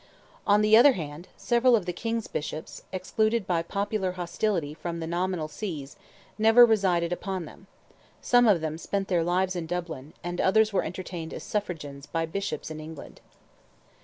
On 0.47 0.63
the 0.63 0.75
other 0.75 0.93
hand, 0.93 1.27
several 1.37 1.75
of 1.75 1.85
the 1.85 1.93
King's 1.93 2.25
Bishops, 2.25 2.81
excluded 2.91 3.45
by 3.45 3.61
popular 3.61 4.13
hostility 4.13 4.73
from 4.73 4.99
the 4.99 5.05
nominal 5.05 5.47
sees, 5.47 5.95
never 6.39 6.65
resided 6.65 7.13
upon 7.13 7.45
them; 7.45 7.67
some 8.19 8.47
of 8.47 8.61
them 8.61 8.79
spent 8.79 9.09
their 9.09 9.23
lives 9.23 9.55
in 9.55 9.67
Dublin, 9.67 10.13
and 10.23 10.41
others 10.41 10.73
were 10.73 10.83
entertained 10.83 11.35
as 11.35 11.43
suffragans 11.43 12.07
by 12.07 12.25
Bishops 12.25 12.71
in 12.71 12.79
England. 12.79 13.21